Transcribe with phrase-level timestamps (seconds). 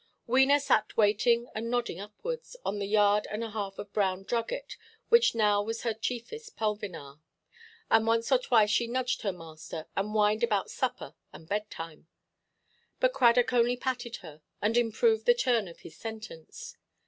[0.27, 4.75] Wena sat waiting and nodding upwards, on the yard and a half of brown drugget,
[5.09, 7.19] which now was her chiefest pulvinar,
[7.87, 12.07] and once or twice she nudged her master, and whined about supper and bedtime.
[12.99, 16.75] But Cradock only patted her, and improved the turn of his sentence.